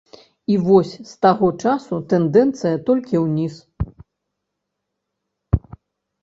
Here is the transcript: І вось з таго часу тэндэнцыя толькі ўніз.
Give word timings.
І 0.51 0.55
вось 0.67 0.93
з 1.09 1.11
таго 1.25 1.49
часу 1.65 1.99
тэндэнцыя 2.13 2.77
толькі 2.87 3.21
ўніз. 3.25 3.59